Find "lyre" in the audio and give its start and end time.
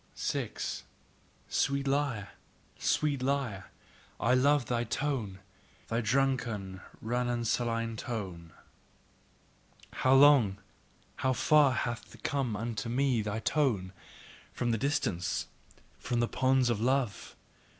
1.87-2.29, 3.21-3.67